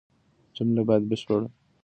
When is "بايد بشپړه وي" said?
0.87-1.49